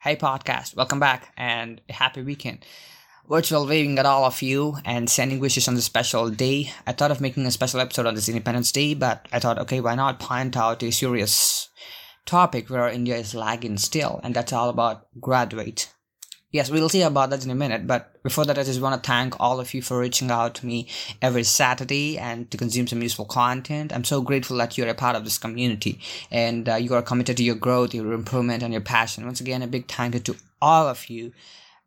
[0.00, 2.64] Hey, podcast, welcome back and happy weekend.
[3.28, 6.70] Virtual waving at all of you and sending wishes on this special day.
[6.86, 9.80] I thought of making a special episode on this Independence Day, but I thought, okay,
[9.80, 11.68] why not point out a serious
[12.26, 15.92] topic where India is lagging still, and that's all about graduate.
[16.50, 19.06] Yes, we'll see about that in a minute, but before that, I just want to
[19.06, 20.88] thank all of you for reaching out to me
[21.20, 23.92] every Saturday and to consume some useful content.
[23.92, 26.00] I'm so grateful that you're a part of this community
[26.30, 29.26] and uh, you are committed to your growth, your improvement, and your passion.
[29.26, 31.32] Once again, a big thank you to all of you.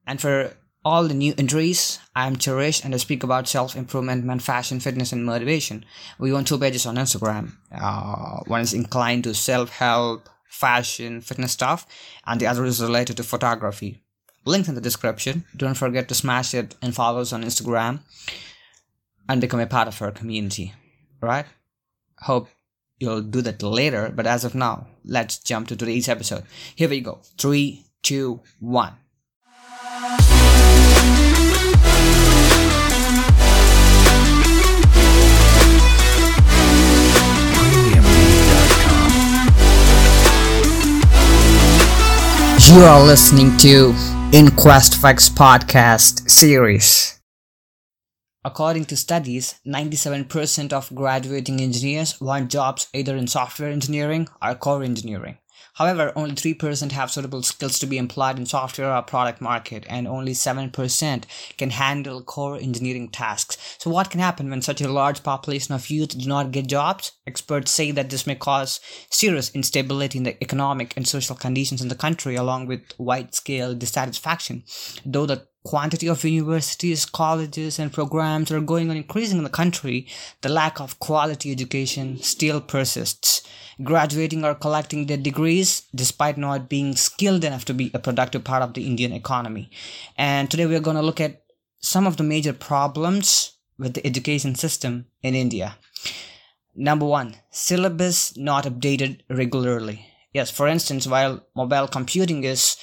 [0.05, 4.37] And for all the new entries, I'm Cherish and I speak about self improvement, man,
[4.37, 5.85] fashion, fitness, and motivation.
[6.19, 7.53] We own two pages on Instagram.
[7.71, 11.87] Uh, one is inclined to self help, fashion, fitness stuff,
[12.27, 14.03] and the other is related to photography
[14.43, 15.45] Links in the description.
[15.55, 17.99] Don't forget to smash it and follow us on Instagram
[19.29, 20.73] and become a part of our community.
[21.21, 21.45] Right?
[22.21, 22.49] Hope
[22.99, 26.43] you'll do that later, but as of now, let's jump to today's episode.
[26.75, 27.21] Here we go.
[27.37, 28.93] Three, two, one.
[42.69, 43.93] You are listening to
[44.31, 47.19] InQuest Facts podcast series.
[48.45, 54.83] According to studies, 97% of graduating engineers want jobs either in software engineering or core
[54.83, 55.37] engineering.
[55.81, 60.07] However, only 3% have suitable skills to be employed in software or product market, and
[60.07, 61.23] only 7%
[61.57, 63.57] can handle core engineering tasks.
[63.79, 67.13] So, what can happen when such a large population of youth do not get jobs?
[67.25, 71.87] Experts say that this may cause serious instability in the economic and social conditions in
[71.87, 74.63] the country, along with wide scale dissatisfaction.
[75.03, 80.07] Though the quantity of universities, colleges, and programs are going on increasing in the country,
[80.41, 83.47] the lack of quality education still persists
[83.83, 88.61] graduating or collecting their degrees despite not being skilled enough to be a productive part
[88.61, 89.69] of the Indian economy.
[90.17, 91.43] And today we're going to look at
[91.79, 95.77] some of the major problems with the education system in India.
[96.75, 100.05] Number one, syllabus not updated regularly.
[100.33, 102.77] Yes, for instance, while mobile computing is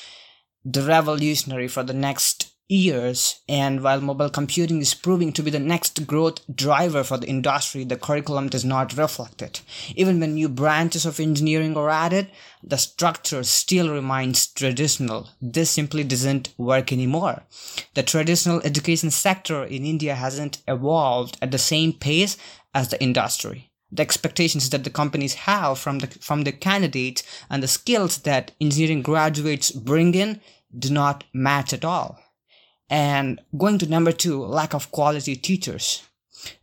[0.64, 5.58] the revolutionary for the next years and while mobile computing is proving to be the
[5.58, 9.62] next growth driver for the industry the curriculum does not reflect it.
[9.96, 12.30] Even when new branches of engineering are added
[12.62, 15.30] the structure still remains traditional.
[15.40, 17.44] This simply doesn't work anymore.
[17.94, 22.36] The traditional education sector in india hasn't evolved at the same pace
[22.74, 23.70] as the industry.
[23.90, 28.52] The expectations that the companies have from the from the candidates and the skills that
[28.60, 30.42] engineering graduates bring in
[30.78, 32.18] do not match at all
[32.90, 36.02] and going to number two, lack of quality teachers.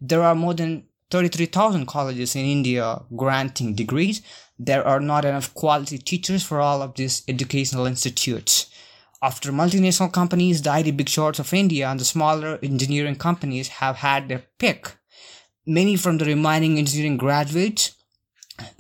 [0.02, 4.22] There are more than 33,000 colleges in India granting degrees.
[4.58, 8.68] There are not enough quality teachers for all of these educational institutes.
[9.22, 13.98] After multinational companies, the IT big shorts of India and the smaller engineering companies have
[13.98, 14.96] had their pick.
[15.66, 17.96] Many from the remaining engineering graduates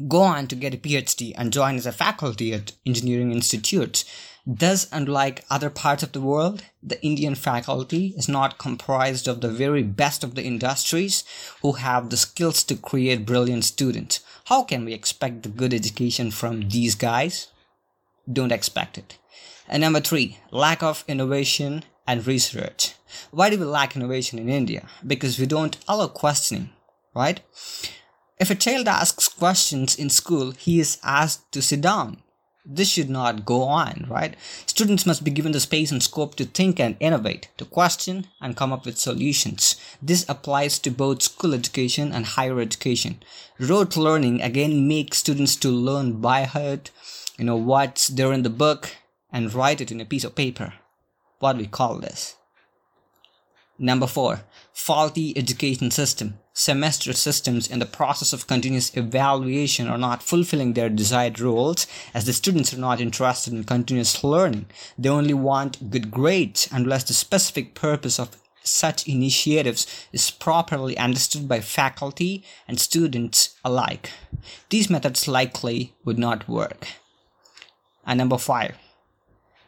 [0.07, 4.05] go on to get a PhD and join as a faculty at engineering institutes.
[4.47, 9.49] Thus, unlike other parts of the world, the Indian faculty is not comprised of the
[9.49, 11.23] very best of the industries
[11.63, 14.19] who have the skills to create brilliant students.
[14.45, 17.47] How can we expect the good education from these guys?
[18.31, 19.17] Don't expect it.
[19.67, 22.93] And number three, lack of innovation and research.
[23.31, 24.87] Why do we lack innovation in India?
[25.05, 26.69] Because we don't allow questioning,
[27.15, 27.39] right?
[28.39, 32.21] If a child asks questions in school, he is asked to sit down
[32.65, 34.35] this should not go on, right?
[34.65, 38.57] Students must be given the space and scope to think and innovate, to question and
[38.57, 39.75] come up with solutions.
[40.01, 43.21] This applies to both school education and higher education.
[43.59, 46.91] Rote learning again makes students to learn by heart,
[47.37, 48.95] you know, what's there in the book
[49.31, 50.73] and write it in a piece of paper.
[51.39, 52.35] What we call this?
[53.77, 54.41] Number four,
[54.71, 56.39] faulty education system.
[56.53, 62.25] Semester systems in the process of continuous evaluation are not fulfilling their desired roles as
[62.25, 64.67] the students are not interested in continuous learning.
[64.97, 71.47] They only want good grades unless the specific purpose of such initiatives is properly understood
[71.47, 74.11] by faculty and students alike.
[74.69, 76.87] These methods likely would not work.
[78.05, 78.75] And number five,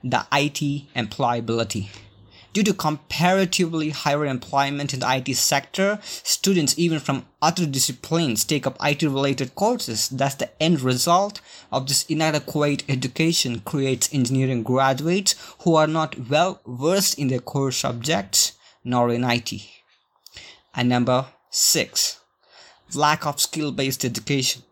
[0.01, 1.89] the IT employability.
[2.57, 8.65] Due to comparatively higher employment in the IT sector, students even from other disciplines take
[8.65, 10.09] up IT related courses.
[10.09, 11.39] Thus, the end result
[11.71, 17.71] of this inadequate education creates engineering graduates who are not well versed in their core
[17.71, 19.53] subjects nor in IT.
[20.73, 22.21] And number six,
[22.95, 24.63] lack of skill based education.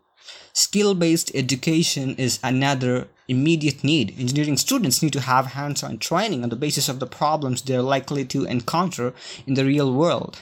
[0.56, 4.18] Skill based education is another immediate need.
[4.18, 7.82] Engineering students need to have hands on training on the basis of the problems they're
[7.82, 9.12] likely to encounter
[9.46, 10.38] in the real world.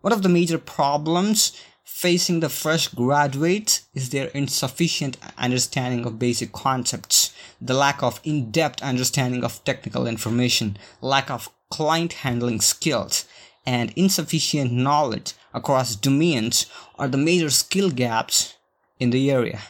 [0.00, 1.52] One of the major problems
[1.84, 8.50] facing the fresh graduates is their insufficient understanding of basic concepts, the lack of in
[8.50, 13.26] depth understanding of technical information, lack of client handling skills,
[13.66, 16.64] and insufficient knowledge across domains
[16.98, 18.54] are the major skill gaps
[18.98, 19.60] in the area.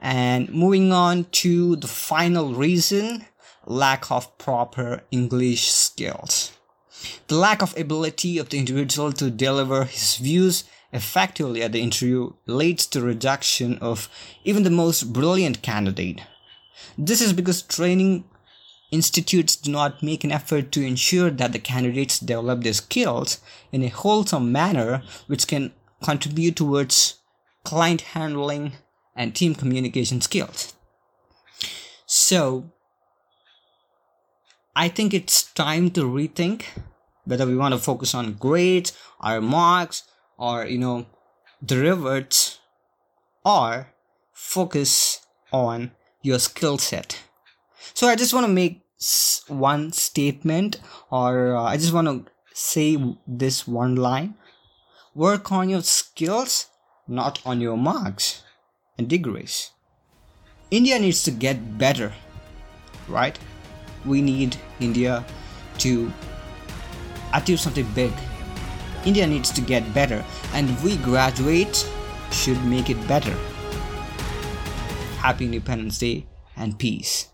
[0.00, 3.26] And moving on to the final reason
[3.66, 6.52] lack of proper English skills.
[7.28, 12.32] The lack of ability of the individual to deliver his views effectively at the interview
[12.46, 14.08] leads to rejection of
[14.44, 16.20] even the most brilliant candidate.
[16.96, 18.24] This is because training
[18.90, 23.40] institutes do not make an effort to ensure that the candidates develop their skills
[23.72, 25.72] in a wholesome manner which can
[26.02, 27.15] contribute towards
[27.66, 28.72] client handling
[29.16, 30.74] and team communication skills.
[32.06, 32.70] So,
[34.76, 36.62] I think it's time to rethink
[37.24, 40.04] whether we want to focus on grades, our marks,
[40.38, 41.06] or you know,
[41.64, 42.60] derivatives,
[43.44, 43.92] or
[44.32, 45.90] focus on
[46.22, 47.18] your skill set.
[47.94, 48.82] So, I just want to make
[49.48, 50.80] one statement,
[51.10, 52.96] or uh, I just want to say
[53.26, 54.36] this one line
[55.16, 56.66] work on your skills,
[57.08, 58.42] not on your marks
[58.98, 59.70] and degrees.
[60.70, 62.12] India needs to get better,
[63.08, 63.38] right?
[64.04, 65.24] We need India
[65.78, 66.12] to
[67.32, 68.12] achieve something big.
[69.04, 71.88] India needs to get better, and we graduates
[72.32, 73.34] should make it better.
[75.22, 76.26] Happy Independence Day
[76.56, 77.28] and peace.